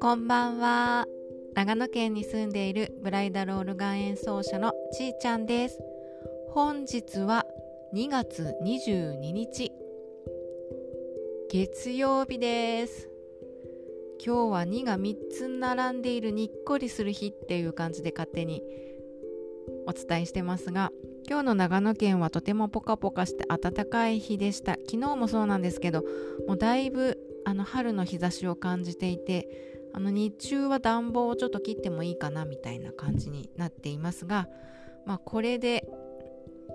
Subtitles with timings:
[0.00, 1.06] こんばんは。
[1.54, 5.80] 長野県に住んでいるブライダルオルガン演奏者のちーちゃんです。
[6.50, 7.44] 本日は
[7.92, 9.72] 2月22日
[11.50, 13.08] 月曜日です。
[14.24, 18.62] 今日は2が3つ並んでいるにっこりする日っていう感じで勝手に
[19.88, 20.92] お伝えしてますが
[21.28, 24.72] 今日の長野県はとてもポカポカして暖かい日でした。
[24.72, 26.04] 昨日もそうなんですけど
[26.46, 29.48] もうだいぶあの春の日差しを感じていて
[29.92, 34.48] あの日中は暖房をちょっと切ってもいいかなみたいな感じになっていますが、
[35.04, 35.86] まあ、これで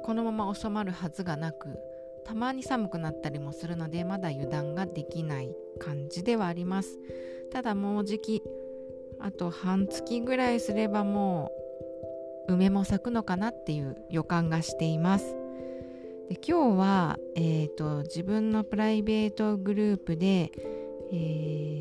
[0.03, 1.77] このまま収まるはずがなく
[2.25, 6.99] たまに寒くなったりもするのでまだ油断ができない感じではあります。
[7.51, 8.43] ただもうじき
[9.19, 11.56] あと半月ぐらいすればもう
[12.47, 15.35] 梅も咲くのかなっていう予感がしています。
[16.29, 20.51] で今日は、えーと、自分のプライベートグループで、
[21.11, 21.77] え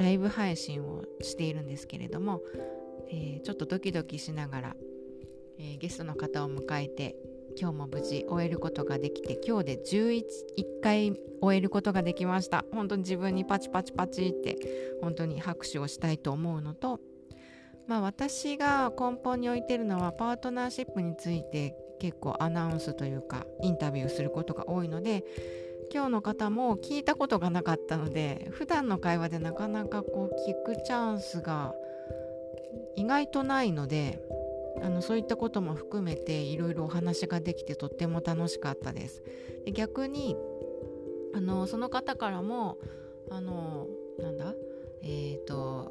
[0.00, 2.40] ライブ配信をしているんですけれども、
[3.10, 4.76] えー、ちょっとドキドキしながら、
[5.58, 7.16] えー、ゲストの方を迎えて
[7.58, 10.24] 今日も無事終えることができて今日で11
[10.82, 12.64] 回終えることができました。
[12.72, 14.56] 本当に自分にパチパチパチって
[15.02, 16.98] 本当に拍手をしたいと思うのと
[17.90, 25.24] まあ私が根本に置いてるのはパートナーシップについて結構アナウンスというかインタビューすることが多いので
[25.92, 31.74] 今日の方も聞いたことがなかったので普段の会話でなかなかこう聞くチャンスが
[32.94, 34.22] 意外とないので
[34.80, 39.20] あのそういったことも含めていろいろお話ができてとっても楽しかったです。
[39.64, 40.36] で逆に
[41.34, 42.78] あのその方からも
[43.32, 43.88] あの
[44.20, 44.54] なんだ？
[45.02, 45.90] えっ、ー、と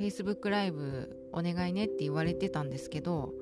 [0.00, 3.34] Facebook ライブお願いねって言われてたんですけど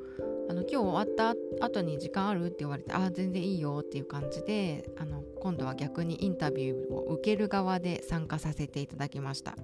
[0.50, 9.56] あの今日終わった後に時間あるって言われてああ全然いいよっていう感じであの今度は逆にインタビューを受ける側で参加させていただきました。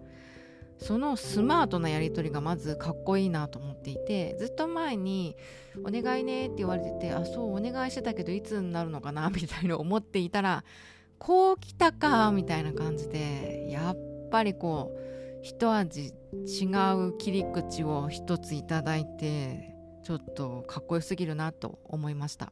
[0.79, 5.37] そのスマートなやり取りがまずかっこいいなと思っていてずっと前に
[5.87, 10.65] 「お願いね」って言われてて「あそうお願いしてたけどいつになるのかな」みたいな思っていたら
[11.19, 13.99] 「こう来たか」みたいな感じでやっ
[14.31, 15.14] ぱりこう
[15.45, 16.15] 一味
[16.47, 16.65] 違
[16.97, 22.51] う切り口を一ついただいてちょっとかっこよすぎるなと思いました。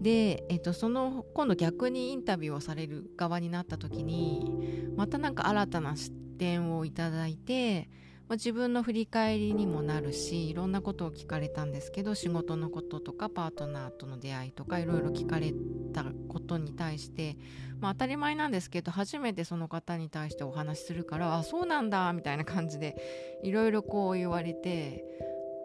[0.00, 7.90] で、えっと、その今度逆にインタビューをされる側になった時にまたなんか新たな視点をいただいて、
[8.28, 15.52] まあ、自分の振り返りにもなるしいろんなことを聞かれたんですけど仕事のこととかパートナーとの出会いとかいろいろ聞かれ
[15.92, 17.36] たことに対して、
[17.80, 22.96] まあ、当たり前なんですけど初めてその方に対してお話しするからあそうなんだみたいな感じで
[23.42, 25.04] いろいろこう言われて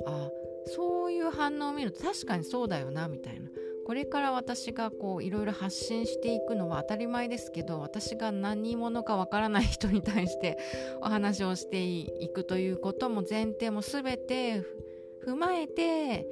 [0.06, 0.30] あ
[0.68, 3.50] そういう反応を見ると確かにそうだよなみたいな。
[3.90, 10.60] これから私がこういろいろ発信していくのは当たり前ですけど私が何者かわからない人に対して
[11.02, 14.62] お話をしていくということも前提も全て
[15.26, 16.28] 踏まえて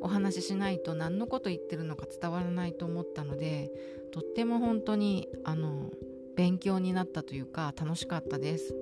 [0.00, 3.70] お話ししないと何のこと言ってるのか伝わらないと思ったので
[4.12, 5.92] とっても本当にあの
[6.34, 8.74] 勉強になったというか楽しかったです。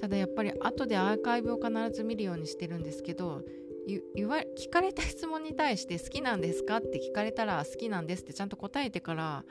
[0.00, 3.42] ただやっぱり後でアーカイブを必ず見るようにしてるんですけど
[4.14, 6.78] 言わ聞かれた質問に対して好きなんですか？
[6.78, 9.44] って聞かれたら好きなんですってちゃんと答えてから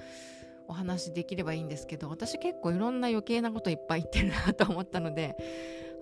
[0.68, 5.36] お話できればいいんですけど私結構いろんな余計なこといっぱい言ってるなと思ったので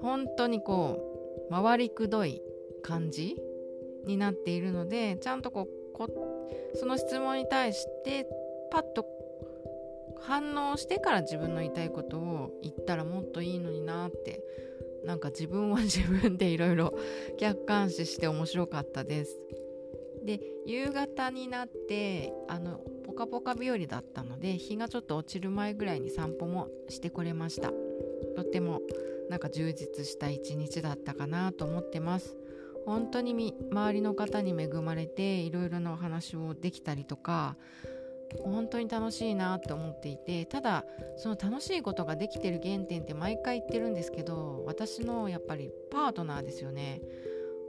[0.02, 1.00] 本当にこ
[1.50, 2.42] う回りくどい
[2.84, 3.36] 感じ
[4.06, 6.08] になっているのでちゃんとこうこ
[6.76, 8.28] その質問に対して
[8.72, 9.06] パッと
[10.22, 14.44] 反応してから自分の言いたいことを言ったらもっといいのになって
[15.06, 16.94] なんか自分は自分でいろいろ
[17.38, 19.40] 客観視して面白かったです。
[20.24, 27.72] で夕方になってあのポカポカ日和だったので日がちょっと落ちる前ぐらいに散歩もしてこれました。
[28.36, 28.82] とっても
[29.30, 32.38] なんか充実した一日だったかなと思ってます。
[32.86, 37.58] 本当に周りの方に恵まれていろいろなお話をできたりとか
[38.44, 40.86] 本当に楽しいなって思っていてただ
[41.18, 47.02] その楽しいことができてる原点って毎回言ってるんですけど私のやっぱりパートナーですよね。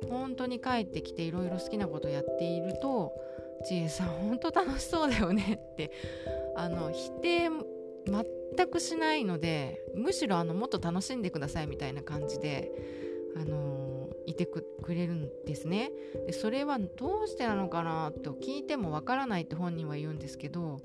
[0.09, 3.13] 本当に帰ってきていろいろ好きなことやっていると
[3.65, 5.93] ちえさん本当楽しそうだよねって
[6.57, 7.51] あの否定
[8.57, 12.73] 全くしないのでむしろあのもっと楽しんでくださいみたいな感じで
[13.37, 13.82] あの
[14.33, 15.91] いてくれるんですね。
[16.27, 20.81] でそれはどうしてなのかなと聞いてもわからないって本人は言うんですけど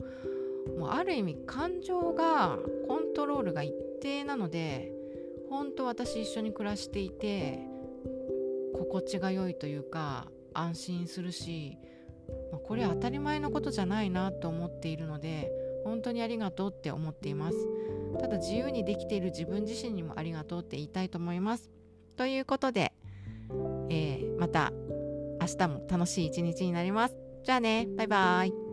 [0.77, 2.57] もうある意味感情が
[2.87, 4.91] コントロールが一定なので
[5.49, 7.59] 本当私一緒に暮らしていて
[8.73, 11.77] 心地が良いというか安心するし、
[12.51, 15.51] まあ、これ当たり前のことじゃないなと思っているので
[15.83, 17.57] 本当にありがとうって思っています。
[18.19, 21.69] ただ自由にできている自分自身にもありがとうって言いたいと思います。
[22.15, 22.93] ということで
[24.37, 24.71] また
[25.41, 27.17] 明日も楽しい一日になります。
[27.43, 28.66] じゃあね、バイバーイ。